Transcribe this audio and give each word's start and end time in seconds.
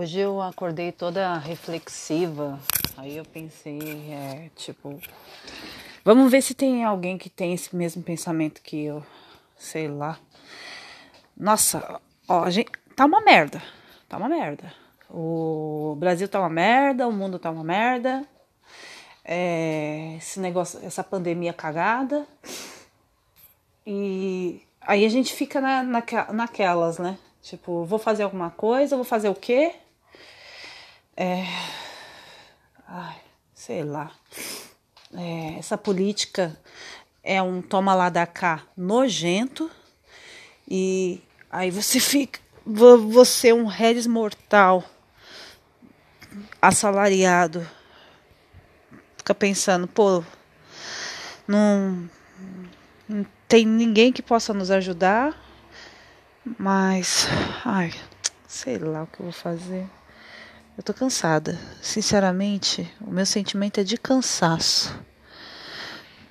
Hoje 0.00 0.18
eu 0.18 0.40
acordei 0.40 0.90
toda 0.92 1.36
reflexiva. 1.36 2.58
Aí 2.96 3.18
eu 3.18 3.24
pensei, 3.26 3.78
é, 4.10 4.48
tipo, 4.56 4.98
vamos 6.02 6.30
ver 6.30 6.40
se 6.40 6.54
tem 6.54 6.82
alguém 6.82 7.18
que 7.18 7.28
tem 7.28 7.52
esse 7.52 7.76
mesmo 7.76 8.02
pensamento 8.02 8.62
que 8.62 8.82
eu, 8.82 9.04
sei 9.58 9.88
lá. 9.88 10.18
Nossa, 11.36 12.00
ó, 12.26 12.48
gente, 12.48 12.70
tá 12.96 13.04
uma 13.04 13.20
merda. 13.20 13.62
Tá 14.08 14.16
uma 14.16 14.26
merda. 14.26 14.72
O 15.10 15.94
Brasil 15.98 16.26
tá 16.26 16.40
uma 16.40 16.48
merda, 16.48 17.06
o 17.06 17.12
mundo 17.12 17.38
tá 17.38 17.50
uma 17.50 17.62
merda. 17.62 18.24
É, 19.22 20.14
esse 20.16 20.40
negócio, 20.40 20.80
essa 20.82 21.04
pandemia 21.04 21.52
cagada. 21.52 22.26
E 23.86 24.62
aí 24.80 25.04
a 25.04 25.10
gente 25.10 25.34
fica 25.34 25.60
na, 25.60 25.82
naquelas, 26.32 26.98
né? 26.98 27.18
Tipo, 27.42 27.84
vou 27.84 27.98
fazer 27.98 28.22
alguma 28.22 28.48
coisa, 28.48 28.96
vou 28.96 29.04
fazer 29.04 29.28
o 29.28 29.34
quê? 29.34 29.74
É. 31.22 31.44
Ai, 32.88 33.20
sei 33.52 33.84
lá. 33.84 34.10
É, 35.12 35.58
essa 35.58 35.76
política 35.76 36.58
é 37.22 37.42
um 37.42 37.60
toma 37.60 37.94
lá 37.94 38.08
da 38.08 38.26
cá 38.26 38.62
nojento. 38.74 39.70
E 40.66 41.20
aí 41.50 41.70
você 41.70 42.00
fica. 42.00 42.40
Você 42.64 43.48
é 43.48 43.54
um 43.54 43.66
réis 43.66 44.06
mortal 44.06 44.82
assalariado. 46.62 47.68
Fica 49.18 49.34
pensando, 49.34 49.86
pô, 49.86 50.24
não, 51.46 52.08
não 53.06 53.26
tem 53.46 53.66
ninguém 53.66 54.10
que 54.10 54.22
possa 54.22 54.54
nos 54.54 54.70
ajudar 54.70 55.38
mas, 56.58 57.26
ai, 57.66 57.92
sei 58.48 58.78
lá 58.78 59.02
o 59.02 59.06
que 59.06 59.20
eu 59.20 59.24
vou 59.24 59.32
fazer. 59.32 59.86
Eu 60.80 60.82
tô 60.82 60.94
cansada. 60.94 61.58
Sinceramente, 61.82 62.90
o 63.02 63.10
meu 63.10 63.26
sentimento 63.26 63.78
é 63.78 63.84
de 63.84 63.98
cansaço. 63.98 64.98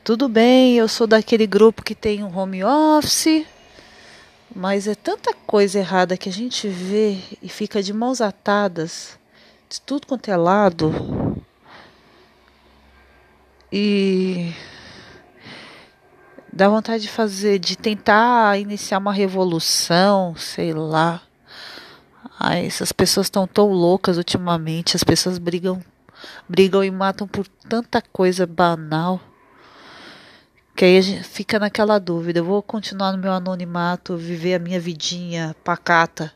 Tudo 0.03 0.27
bem, 0.27 0.75
eu 0.75 0.87
sou 0.87 1.05
daquele 1.05 1.45
grupo 1.45 1.83
que 1.83 1.93
tem 1.93 2.23
um 2.23 2.35
home 2.35 2.63
office, 2.63 3.45
mas 4.55 4.87
é 4.87 4.95
tanta 4.95 5.35
coisa 5.35 5.77
errada 5.77 6.17
que 6.17 6.29
a 6.29 6.31
gente 6.31 6.67
vê 6.67 7.19
e 7.43 7.47
fica 7.47 7.83
de 7.83 7.93
mãos 7.93 8.21
atadas 8.21 9.19
de 9.69 9.79
tudo 9.81 10.07
quanto 10.07 10.31
é 10.31 10.35
lado. 10.35 11.45
E 13.71 14.51
Dá 16.51 16.67
vontade 16.67 17.03
de 17.03 17.09
fazer, 17.09 17.59
de 17.59 17.77
tentar 17.77 18.59
iniciar 18.59 18.97
uma 18.97 19.13
revolução, 19.13 20.35
sei 20.35 20.73
lá. 20.73 21.21
Ai, 22.41 22.65
essas 22.65 22.93
pessoas 22.93 23.25
estão 23.25 23.45
tão 23.45 23.67
loucas 23.67 24.15
ultimamente, 24.15 24.95
as 24.95 25.03
pessoas 25.03 25.37
brigam, 25.37 25.83
brigam 26.47 26.81
e 26.81 26.89
matam 26.89 27.27
por 27.27 27.45
tanta 27.45 28.01
coisa 28.01 28.47
banal. 28.47 29.19
Que 30.73 30.85
aí 30.85 30.97
a 30.97 31.01
gente 31.01 31.23
fica 31.25 31.59
naquela 31.59 31.99
dúvida, 31.99 32.39
eu 32.39 32.45
vou 32.45 32.63
continuar 32.63 33.11
no 33.11 33.17
meu 33.17 33.33
anonimato, 33.33 34.15
viver 34.15 34.53
a 34.53 34.59
minha 34.59 34.79
vidinha 34.79 35.53
pacata 35.65 36.31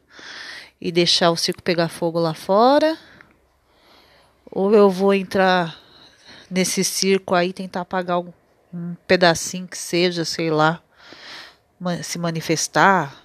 e 0.81 0.91
deixar 0.91 1.31
o 1.31 1.37
circo 1.37 1.63
pegar 1.63 1.87
fogo 1.87 2.19
lá 2.19 2.33
fora? 2.33 2.97
Ou 4.51 4.75
eu 4.75 4.89
vou 4.89 5.13
entrar 5.13 5.73
nesse 6.51 6.83
circo 6.83 7.33
aí 7.33 7.53
tentar 7.53 7.79
apagar 7.79 8.17
algum 8.17 8.33
um 8.73 8.95
pedacinho 9.07 9.67
que 9.67 9.77
seja, 9.77 10.25
sei 10.25 10.49
lá, 10.49 10.81
se 12.01 12.17
manifestar, 12.17 13.15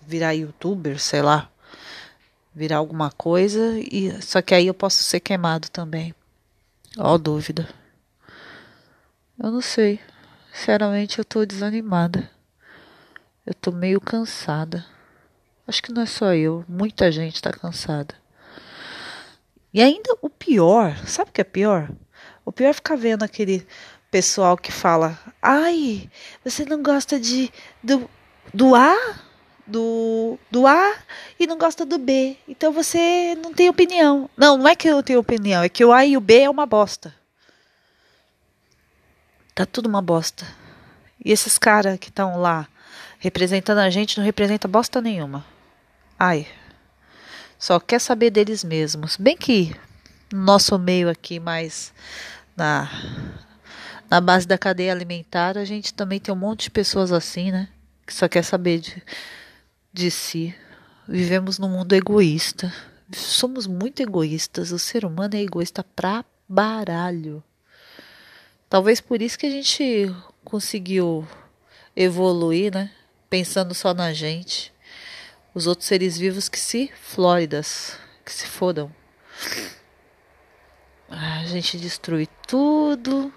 virar 0.00 0.32
youtuber, 0.32 0.98
sei 0.98 1.20
lá, 1.20 1.50
virar 2.58 2.78
alguma 2.78 3.10
coisa, 3.12 3.78
e 3.78 4.20
só 4.20 4.42
que 4.42 4.52
aí 4.52 4.66
eu 4.66 4.74
posso 4.74 5.00
ser 5.04 5.20
queimado 5.20 5.70
também. 5.70 6.12
Ó, 6.98 7.16
dúvida. 7.16 7.68
Eu 9.38 9.52
não 9.52 9.60
sei. 9.60 10.00
Sinceramente, 10.52 11.20
eu 11.20 11.24
tô 11.24 11.46
desanimada. 11.46 12.28
Eu 13.46 13.54
tô 13.54 13.70
meio 13.70 14.00
cansada. 14.00 14.84
Acho 15.68 15.80
que 15.80 15.92
não 15.92 16.02
é 16.02 16.06
só 16.06 16.34
eu, 16.34 16.64
muita 16.68 17.12
gente 17.12 17.40
tá 17.40 17.52
cansada. 17.52 18.14
E 19.72 19.80
ainda 19.80 20.16
o 20.20 20.28
pior, 20.28 20.96
sabe 21.06 21.30
o 21.30 21.32
que 21.32 21.40
é 21.40 21.44
pior? 21.44 21.88
O 22.44 22.50
pior 22.50 22.70
é 22.70 22.72
ficar 22.72 22.96
vendo 22.96 23.22
aquele 23.22 23.64
pessoal 24.10 24.56
que 24.56 24.72
fala: 24.72 25.16
"Ai, 25.40 26.10
você 26.44 26.64
não 26.64 26.82
gosta 26.82 27.20
de 27.20 27.52
do, 27.84 28.10
do 28.52 28.74
A, 28.74 28.96
do 29.68 30.38
do 30.50 30.66
A 30.66 30.96
e 31.38 31.46
não 31.46 31.58
gosta 31.58 31.84
do 31.84 31.98
B. 31.98 32.36
Então 32.48 32.72
você 32.72 33.36
não 33.42 33.52
tem 33.52 33.68
opinião". 33.68 34.28
Não, 34.36 34.56
não 34.56 34.68
é 34.68 34.74
que 34.74 34.88
eu 34.88 34.96
não 34.96 35.02
tenho 35.02 35.20
opinião, 35.20 35.62
é 35.62 35.68
que 35.68 35.84
o 35.84 35.92
A 35.92 36.04
e 36.04 36.16
o 36.16 36.20
B 36.20 36.40
é 36.40 36.50
uma 36.50 36.66
bosta. 36.66 37.14
Tá 39.54 39.66
tudo 39.66 39.86
uma 39.86 40.02
bosta. 40.02 40.46
E 41.24 41.32
esses 41.32 41.58
caras 41.58 41.98
que 41.98 42.08
estão 42.08 42.40
lá 42.40 42.68
representando 43.18 43.78
a 43.78 43.90
gente 43.90 44.16
não 44.18 44.24
representa 44.24 44.68
bosta 44.68 45.00
nenhuma. 45.00 45.44
Ai. 46.18 46.46
Só 47.58 47.80
quer 47.80 48.00
saber 48.00 48.30
deles 48.30 48.62
mesmos. 48.62 49.16
Bem 49.16 49.36
que 49.36 49.74
no 50.32 50.44
nosso 50.44 50.78
meio 50.78 51.08
aqui 51.08 51.40
mais 51.40 51.92
na 52.56 52.88
na 54.10 54.20
base 54.20 54.46
da 54.46 54.56
cadeia 54.56 54.92
alimentar, 54.92 55.58
a 55.58 55.64
gente 55.64 55.92
também 55.92 56.18
tem 56.18 56.32
um 56.32 56.38
monte 56.38 56.64
de 56.64 56.70
pessoas 56.70 57.12
assim, 57.12 57.52
né? 57.52 57.68
Que 58.06 58.14
só 58.14 58.26
quer 58.26 58.42
saber 58.42 58.80
de, 58.80 59.02
de 59.92 60.10
si. 60.10 60.54
Vivemos 61.06 61.58
num 61.58 61.68
mundo 61.68 61.92
egoísta. 61.92 62.72
Somos 63.12 63.66
muito 63.66 64.00
egoístas. 64.02 64.72
O 64.72 64.78
ser 64.78 65.04
humano 65.04 65.34
é 65.36 65.40
egoísta 65.40 65.82
pra 65.82 66.24
baralho. 66.48 67.42
Talvez 68.68 69.00
por 69.00 69.22
isso 69.22 69.38
que 69.38 69.46
a 69.46 69.50
gente 69.50 70.14
conseguiu 70.44 71.26
evoluir, 71.96 72.74
né? 72.74 72.90
Pensando 73.30 73.74
só 73.74 73.94
na 73.94 74.12
gente. 74.12 74.72
Os 75.54 75.66
outros 75.66 75.88
seres 75.88 76.18
vivos 76.18 76.48
que 76.48 76.58
se 76.58 76.90
flóridas, 77.00 77.98
que 78.24 78.32
se 78.32 78.46
fodam. 78.46 78.94
A 81.08 81.44
gente 81.46 81.78
destrui 81.78 82.28
tudo 82.46 83.32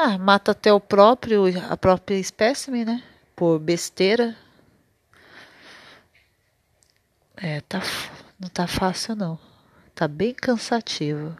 ah, 0.00 0.16
mata 0.16 0.52
até 0.52 0.72
o 0.72 0.78
próprio, 0.78 1.42
a 1.68 1.76
própria 1.76 2.14
espécime, 2.14 2.84
né? 2.84 3.02
Por 3.34 3.58
besteira. 3.58 4.36
É, 7.40 7.60
tá, 7.60 7.80
não 8.38 8.48
tá 8.48 8.66
fácil 8.66 9.14
não. 9.14 9.38
Tá 9.94 10.08
bem 10.08 10.34
cansativo. 10.34 11.36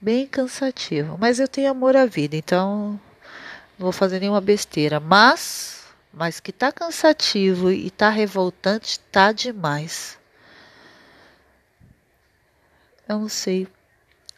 Bem 0.00 0.26
cansativo. 0.26 1.18
Mas 1.18 1.40
eu 1.40 1.48
tenho 1.48 1.70
amor 1.70 1.96
à 1.96 2.06
vida, 2.06 2.36
então 2.36 3.00
não 3.76 3.86
vou 3.86 3.92
fazer 3.92 4.20
nenhuma 4.20 4.40
besteira. 4.40 5.00
Mas, 5.00 5.84
mas 6.12 6.38
que 6.38 6.52
tá 6.52 6.70
cansativo 6.70 7.72
e 7.72 7.90
tá 7.90 8.08
revoltante, 8.08 9.00
tá 9.00 9.32
demais. 9.32 10.16
Eu 13.08 13.18
não 13.18 13.28
sei. 13.28 13.66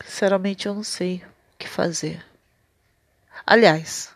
Sinceramente, 0.02 0.66
eu 0.66 0.74
não 0.74 0.84
sei 0.84 1.22
o 1.54 1.58
que 1.58 1.68
fazer. 1.68 2.24
Aliás, 3.46 4.14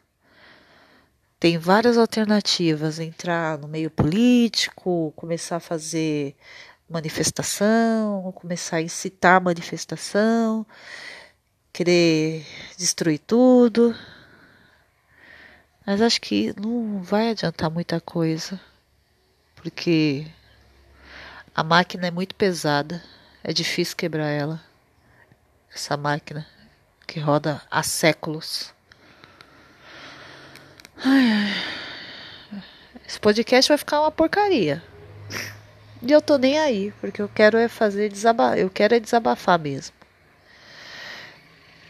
tem 1.44 1.58
várias 1.58 1.98
alternativas: 1.98 2.98
entrar 2.98 3.58
no 3.58 3.68
meio 3.68 3.90
político, 3.90 5.12
começar 5.14 5.56
a 5.56 5.60
fazer 5.60 6.34
manifestação, 6.88 8.32
começar 8.32 8.76
a 8.76 8.80
incitar 8.80 9.42
manifestação, 9.42 10.64
querer 11.70 12.46
destruir 12.78 13.18
tudo. 13.18 13.94
Mas 15.86 16.00
acho 16.00 16.18
que 16.18 16.58
não 16.58 17.02
vai 17.02 17.28
adiantar 17.28 17.70
muita 17.70 18.00
coisa, 18.00 18.58
porque 19.54 20.26
a 21.54 21.62
máquina 21.62 22.06
é 22.06 22.10
muito 22.10 22.34
pesada, 22.34 23.02
é 23.42 23.52
difícil 23.52 23.98
quebrar 23.98 24.30
ela 24.30 24.62
essa 25.70 25.94
máquina 25.94 26.46
que 27.06 27.20
roda 27.20 27.60
há 27.70 27.82
séculos. 27.82 28.72
Esse 33.06 33.20
podcast 33.20 33.68
vai 33.68 33.76
ficar 33.76 34.00
uma 34.00 34.10
porcaria. 34.10 34.82
E 36.00 36.10
eu 36.10 36.22
tô 36.22 36.38
nem 36.38 36.58
aí, 36.58 36.92
porque 37.00 37.20
eu 37.20 37.28
quero 37.28 37.58
é 37.58 37.68
fazer 37.68 38.08
desabafar, 38.08 38.58
eu 38.58 38.70
quero 38.70 38.94
é 38.94 39.00
desabafar 39.00 39.58
mesmo. 39.58 39.94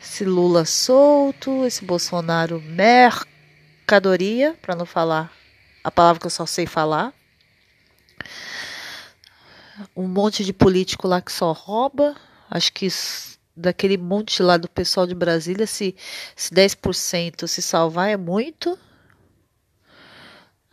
Esse 0.02 0.24
Lula 0.24 0.64
solto, 0.64 1.64
esse 1.64 1.84
Bolsonaro 1.84 2.60
mercadoria, 2.60 4.56
para 4.60 4.76
não 4.76 4.86
falar 4.86 5.32
a 5.82 5.90
palavra 5.90 6.20
que 6.20 6.26
eu 6.26 6.30
só 6.30 6.46
sei 6.46 6.66
falar. 6.66 7.12
Um 9.96 10.06
monte 10.06 10.44
de 10.44 10.52
político 10.52 11.06
lá 11.08 11.20
que 11.20 11.32
só 11.32 11.52
rouba. 11.52 12.16
Acho 12.50 12.72
que 12.72 12.88
daquele 13.56 13.96
monte 13.96 14.42
lá 14.42 14.56
do 14.56 14.68
pessoal 14.68 15.06
de 15.06 15.14
Brasília, 15.14 15.66
se, 15.66 15.94
se 16.34 16.52
10% 16.52 17.46
se 17.46 17.62
salvar 17.62 18.08
é 18.08 18.16
muito. 18.16 18.78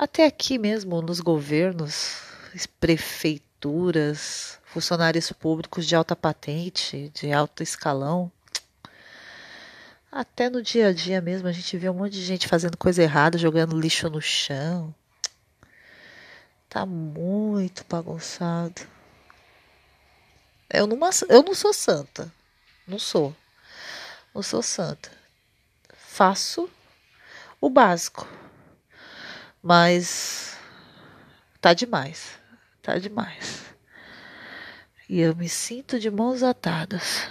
Até 0.01 0.25
aqui 0.25 0.57
mesmo, 0.57 0.99
nos 0.99 1.19
governos, 1.19 2.23
prefeitura, 2.79 3.51
prefeituras, 3.61 4.59
funcionários 4.65 5.31
públicos 5.31 5.85
de 5.85 5.95
alta 5.95 6.15
patente, 6.15 7.11
de 7.13 7.31
alto 7.31 7.61
escalão. 7.61 8.31
Até 10.11 10.49
no 10.49 10.61
dia 10.61 10.87
a 10.87 10.93
dia 10.93 11.21
mesmo 11.21 11.47
a 11.47 11.51
gente 11.51 11.77
vê 11.77 11.87
um 11.87 11.93
monte 11.93 12.13
de 12.13 12.23
gente 12.23 12.47
fazendo 12.47 12.75
coisa 12.75 13.03
errada, 13.03 13.37
jogando 13.37 13.79
lixo 13.79 14.09
no 14.09 14.19
chão. 14.19 14.93
Tá 16.67 16.85
muito 16.85 17.85
bagunçado. 17.87 18.81
Eu 20.69 20.87
não, 20.87 20.97
eu 21.29 21.43
não 21.43 21.53
sou 21.53 21.73
santa. 21.73 22.31
Não 22.87 22.97
sou. 22.97 23.35
Não 24.33 24.41
sou 24.41 24.63
santa. 24.63 25.11
Faço 25.95 26.67
o 27.59 27.69
básico. 27.69 28.27
Mas 29.61 30.57
tá 31.59 31.73
demais. 31.73 32.39
Tá 32.81 32.97
demais. 32.97 33.65
E 35.07 35.19
eu 35.19 35.35
me 35.35 35.47
sinto 35.47 35.99
de 35.99 36.09
mãos 36.09 36.41
atadas. 36.41 37.27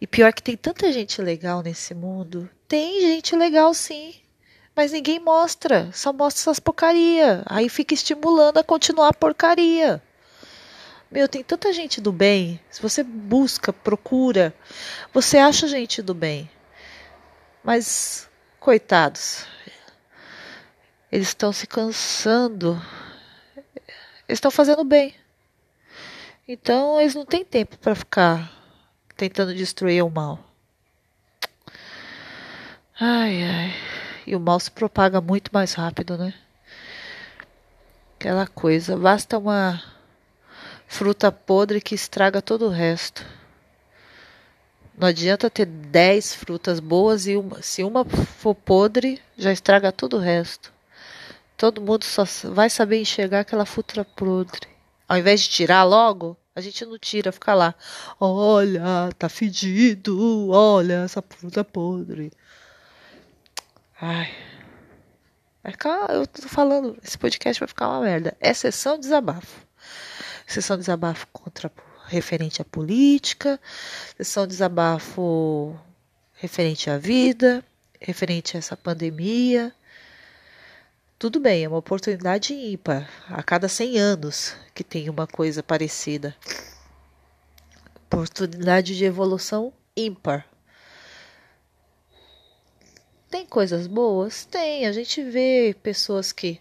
E 0.00 0.06
pior 0.06 0.32
que 0.32 0.42
tem 0.42 0.56
tanta 0.56 0.90
gente 0.92 1.20
legal 1.20 1.62
nesse 1.62 1.94
mundo. 1.94 2.48
Tem 2.66 3.00
gente 3.00 3.36
legal 3.36 3.72
sim. 3.74 4.14
Mas 4.74 4.92
ninguém 4.92 5.20
mostra. 5.20 5.90
Só 5.92 6.12
mostra 6.12 6.42
essas 6.42 6.58
porcaria. 6.58 7.42
Aí 7.46 7.68
fica 7.68 7.94
estimulando 7.94 8.58
a 8.58 8.64
continuar 8.64 9.08
a 9.08 9.14
porcaria. 9.14 10.02
Meu, 11.10 11.28
tem 11.28 11.42
tanta 11.42 11.72
gente 11.72 12.00
do 12.00 12.12
bem. 12.12 12.60
Se 12.70 12.82
você 12.82 13.02
busca, 13.02 13.72
procura, 13.72 14.54
você 15.12 15.38
acha 15.38 15.66
gente 15.66 16.02
do 16.02 16.14
bem. 16.14 16.50
Mas, 17.64 18.28
coitados, 18.60 19.46
eles 21.10 21.28
estão 21.28 21.52
se 21.52 21.66
cansando. 21.66 22.80
Eles 24.28 24.36
estão 24.36 24.50
fazendo 24.50 24.84
bem. 24.84 25.14
Então, 26.46 27.00
eles 27.00 27.14
não 27.14 27.24
têm 27.24 27.44
tempo 27.44 27.78
para 27.78 27.94
ficar 27.94 28.52
tentando 29.16 29.54
destruir 29.54 30.02
o 30.04 30.10
mal. 30.10 30.38
Ai, 32.98 33.42
ai. 33.42 33.74
E 34.26 34.36
o 34.36 34.40
mal 34.40 34.60
se 34.60 34.70
propaga 34.70 35.20
muito 35.20 35.50
mais 35.52 35.72
rápido, 35.74 36.18
né? 36.18 36.34
Aquela 38.18 38.46
coisa. 38.46 38.96
Basta 38.96 39.38
uma 39.38 39.82
fruta 40.86 41.30
podre 41.30 41.80
que 41.80 41.94
estraga 41.94 42.42
todo 42.42 42.66
o 42.66 42.70
resto. 42.70 43.24
Não 44.96 45.06
adianta 45.06 45.48
ter 45.48 45.66
dez 45.66 46.34
frutas 46.34 46.80
boas 46.80 47.26
e 47.26 47.36
uma, 47.36 47.62
se 47.62 47.84
uma 47.84 48.04
for 48.04 48.54
podre, 48.54 49.22
já 49.36 49.52
estraga 49.52 49.92
todo 49.92 50.16
o 50.16 50.20
resto. 50.20 50.72
Todo 51.58 51.82
mundo 51.82 52.04
só 52.04 52.24
vai 52.44 52.70
saber 52.70 53.00
enxergar 53.00 53.40
aquela 53.40 53.66
fruta 53.66 54.02
podre. 54.02 54.66
Ao 55.06 55.18
invés 55.18 55.42
de 55.42 55.50
tirar 55.50 55.84
logo, 55.84 56.36
a 56.56 56.60
gente 56.62 56.84
não 56.86 56.98
tira, 56.98 57.30
fica 57.30 57.52
lá. 57.52 57.74
Olha, 58.18 59.10
tá 59.18 59.28
fedido. 59.28 60.48
Olha 60.48 61.04
essa 61.04 61.20
fruta 61.20 61.62
podre. 61.62 62.32
Ai. 64.00 64.32
Eu 66.08 66.26
tô 66.26 66.48
falando, 66.48 66.96
esse 67.04 67.18
podcast 67.18 67.60
vai 67.60 67.68
ficar 67.68 67.88
uma 67.88 68.00
merda. 68.00 68.34
É 68.40 68.52
desabafo 68.98 69.68
sessão 70.48 70.76
de 70.76 70.82
desabafo 70.82 71.26
contra 71.32 71.70
referente 72.06 72.62
à 72.62 72.64
política, 72.64 73.60
sessão 74.16 74.46
de 74.46 74.52
desabafo 74.52 75.78
referente 76.34 76.88
à 76.88 76.96
vida, 76.96 77.62
referente 78.00 78.56
a 78.56 78.58
essa 78.58 78.76
pandemia. 78.76 79.72
Tudo 81.18 81.40
bem, 81.40 81.64
é 81.64 81.68
uma 81.68 81.78
oportunidade 81.78 82.54
ímpar, 82.54 83.10
a 83.28 83.42
cada 83.42 83.68
100 83.68 83.98
anos 83.98 84.54
que 84.72 84.84
tem 84.84 85.10
uma 85.10 85.26
coisa 85.26 85.64
parecida. 85.64 86.32
Oportunidade 88.06 88.96
de 88.96 89.04
evolução 89.04 89.72
ímpar. 89.96 90.46
Tem 93.28 93.44
coisas 93.44 93.88
boas? 93.88 94.44
Tem. 94.44 94.86
A 94.86 94.92
gente 94.92 95.20
vê 95.24 95.74
pessoas 95.82 96.30
que 96.30 96.60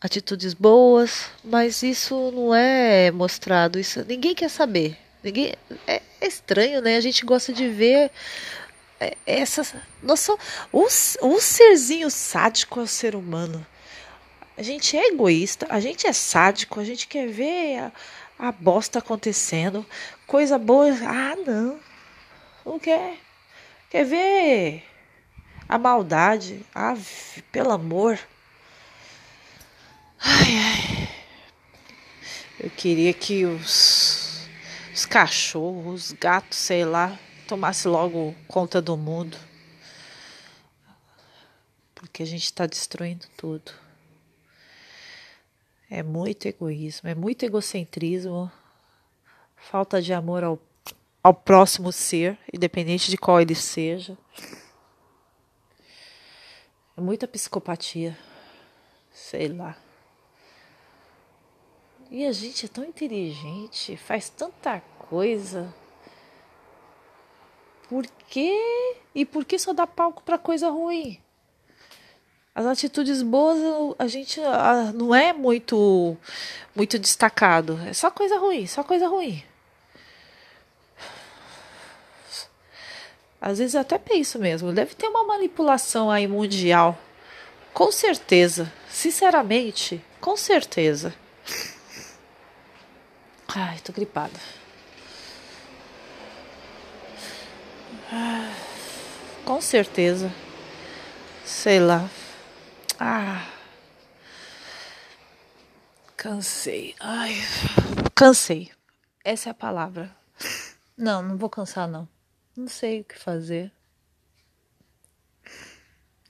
atitudes 0.00 0.54
boas, 0.54 1.30
mas 1.44 1.82
isso 1.82 2.30
não 2.30 2.54
é 2.54 3.10
mostrado. 3.10 3.78
Isso 3.78 4.02
ninguém 4.08 4.34
quer 4.34 4.48
saber. 4.48 4.96
Ninguém 5.22 5.52
é, 5.86 6.00
é 6.18 6.26
estranho, 6.26 6.80
né? 6.80 6.96
A 6.96 7.00
gente 7.02 7.26
gosta 7.26 7.52
de 7.52 7.68
ver 7.68 8.10
é, 8.98 9.16
essas 9.26 9.74
nossa 10.02 10.36
o, 10.72 10.84
o 10.84 11.40
serzinho 11.40 12.10
sádico 12.10 12.80
é 12.80 12.82
o 12.82 12.86
ser 12.86 13.14
humano. 13.14 13.64
A 14.56 14.62
gente 14.62 14.96
é 14.96 15.08
egoísta, 15.08 15.66
a 15.68 15.80
gente 15.80 16.06
é 16.06 16.12
sádico, 16.12 16.80
a 16.80 16.84
gente 16.84 17.06
quer 17.06 17.28
ver 17.28 17.78
a, 17.78 17.92
a 18.38 18.52
bosta 18.52 18.98
acontecendo, 19.00 19.84
coisa 20.26 20.58
boa. 20.58 20.88
Ah, 21.04 21.36
não. 21.46 21.78
Não 22.64 22.78
quer. 22.78 23.18
Quer 23.90 24.04
ver 24.04 24.84
a 25.68 25.78
maldade. 25.78 26.64
Ah, 26.74 26.96
pelo 27.52 27.70
amor. 27.70 28.18
Ai, 30.18 30.56
ai. 30.56 31.08
Eu 32.58 32.70
queria 32.70 33.12
que 33.12 33.44
os, 33.44 34.48
os 34.94 35.04
cachorros, 35.04 36.06
os 36.06 36.12
gatos, 36.12 36.58
sei 36.58 36.84
lá, 36.84 37.18
tomasse 37.46 37.88
logo 37.88 38.34
conta 38.48 38.82
do 38.82 38.96
mundo. 38.96 39.38
Porque 41.94 42.22
a 42.22 42.26
gente 42.26 42.44
está 42.44 42.66
destruindo 42.66 43.26
tudo. 43.36 43.72
É 45.88 46.02
muito 46.02 46.46
egoísmo, 46.46 47.08
é 47.08 47.14
muito 47.14 47.44
egocentrismo, 47.44 48.50
falta 49.56 50.02
de 50.02 50.12
amor 50.12 50.42
ao, 50.42 50.58
ao 51.22 51.32
próximo 51.32 51.92
ser, 51.92 52.36
independente 52.52 53.08
de 53.08 53.16
qual 53.16 53.40
ele 53.40 53.54
seja. 53.54 54.18
É 56.96 57.00
muita 57.00 57.28
psicopatia, 57.28 58.18
sei 59.12 59.48
lá. 59.48 59.76
E 62.10 62.26
a 62.26 62.32
gente 62.32 62.66
é 62.66 62.68
tão 62.68 62.84
inteligente, 62.84 63.96
faz 63.96 64.28
tanta 64.28 64.80
coisa. 64.80 65.72
Por 67.88 68.06
quê? 68.28 68.96
E 69.14 69.24
por 69.24 69.44
que 69.44 69.58
só 69.58 69.72
dá 69.72 69.86
palco 69.86 70.22
para 70.22 70.38
coisa 70.38 70.68
ruim? 70.68 71.20
As 72.54 72.64
atitudes 72.66 73.22
boas 73.22 73.58
a 73.98 74.06
gente 74.06 74.40
não 74.94 75.14
é 75.14 75.32
muito 75.32 76.16
muito 76.74 76.98
destacado. 76.98 77.78
É 77.86 77.92
só 77.92 78.10
coisa 78.10 78.38
ruim, 78.38 78.66
só 78.66 78.82
coisa 78.82 79.06
ruim. 79.08 79.44
Às 83.40 83.58
vezes 83.58 83.74
eu 83.74 83.82
até 83.82 83.98
penso 83.98 84.38
mesmo, 84.38 84.72
deve 84.72 84.94
ter 84.94 85.06
uma 85.06 85.24
manipulação 85.24 86.10
aí 86.10 86.26
mundial. 86.26 86.98
Com 87.72 87.92
certeza, 87.92 88.72
sinceramente, 88.88 90.02
com 90.20 90.36
certeza. 90.36 91.14
Ai, 93.54 93.78
tô 93.84 93.92
gripada. 93.92 94.40
Ah, 97.85 97.85
com 99.44 99.60
certeza. 99.60 100.32
Sei 101.44 101.78
lá. 101.78 102.08
Ah. 102.98 103.48
Cansei. 106.16 106.94
Ai. 107.00 107.34
Cansei. 108.14 108.72
Essa 109.24 109.50
é 109.50 109.52
a 109.52 109.54
palavra. 109.54 110.14
Não, 110.96 111.22
não 111.22 111.36
vou 111.36 111.50
cansar 111.50 111.86
não. 111.86 112.08
Não 112.56 112.68
sei 112.68 113.00
o 113.00 113.04
que 113.04 113.18
fazer. 113.18 113.70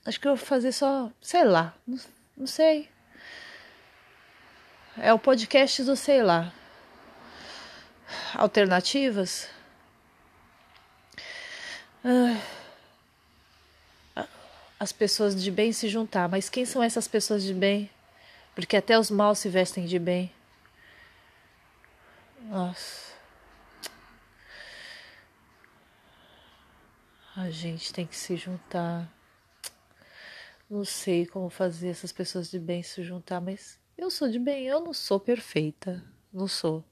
Acho 0.05 0.19
que 0.19 0.27
eu 0.27 0.35
vou 0.35 0.45
fazer 0.45 0.71
só, 0.71 1.11
sei 1.21 1.43
lá, 1.43 1.73
não, 1.85 1.97
não 2.37 2.47
sei. 2.47 2.89
É 4.97 5.13
o 5.13 5.19
podcast 5.19 5.83
do 5.83 5.95
sei 5.95 6.23
lá 6.23 6.53
alternativas? 8.33 9.47
As 14.79 14.91
pessoas 14.91 15.41
de 15.41 15.51
bem 15.51 15.73
se 15.73 15.89
juntar. 15.89 16.29
Mas 16.29 16.49
quem 16.49 16.65
são 16.65 16.81
essas 16.83 17.07
pessoas 17.07 17.43
de 17.43 17.53
bem? 17.53 17.89
Porque 18.55 18.77
até 18.77 18.97
os 18.97 19.09
maus 19.11 19.39
se 19.39 19.49
vestem 19.49 19.85
de 19.85 19.99
bem. 19.99 20.31
Nossa. 22.41 23.07
A 27.35 27.49
gente 27.49 27.93
tem 27.93 28.05
que 28.05 28.15
se 28.15 28.35
juntar. 28.35 29.11
Não 30.69 30.83
sei 30.83 31.25
como 31.25 31.49
fazer 31.49 31.89
essas 31.89 32.11
pessoas 32.11 32.49
de 32.49 32.59
bem 32.59 32.83
se 32.83 33.03
juntar, 33.03 33.39
mas 33.39 33.79
eu 33.97 34.09
sou 34.09 34.29
de 34.29 34.39
bem, 34.39 34.65
eu 34.65 34.79
não 34.79 34.93
sou 34.93 35.19
perfeita. 35.19 36.03
Não 36.31 36.47
sou. 36.47 36.83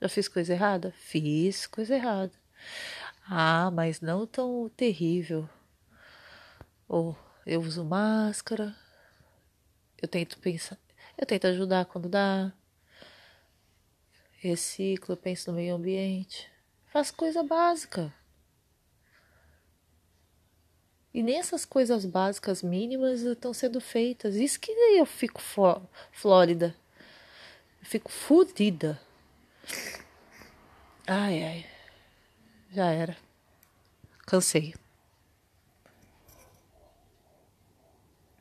Já 0.00 0.08
fiz 0.08 0.28
coisa 0.28 0.52
errada? 0.52 0.94
Fiz 0.98 1.66
coisa 1.66 1.94
errada. 1.94 2.32
Ah, 3.30 3.70
mas 3.70 4.00
não 4.00 4.26
tão 4.26 4.70
terrível. 4.74 5.46
Ou 6.88 7.14
eu 7.44 7.60
uso 7.60 7.84
máscara. 7.84 8.74
Eu 10.00 10.08
tento 10.08 10.38
pensar, 10.38 10.78
eu 11.18 11.26
tento 11.26 11.46
ajudar 11.46 11.84
quando 11.84 12.08
dá. 12.08 12.50
reciclo, 14.38 15.16
penso 15.16 15.50
no 15.50 15.56
meio 15.56 15.74
ambiente. 15.74 16.48
Faço 16.86 17.12
coisa 17.14 17.42
básica. 17.42 18.14
E 21.12 21.22
nem 21.22 21.38
essas 21.38 21.64
coisas 21.64 22.06
básicas 22.06 22.62
mínimas 22.62 23.20
estão 23.20 23.52
sendo 23.52 23.80
feitas. 23.80 24.36
Isso 24.36 24.58
que 24.60 24.70
eu 24.70 25.04
fico 25.04 25.40
Flórida. 26.12 26.74
Eu 27.80 27.86
fico 27.86 28.10
fodida. 28.10 28.98
Ai, 31.06 31.42
ai. 31.42 31.77
Já 32.70 32.90
era. 32.92 33.16
Cansei. 34.26 34.74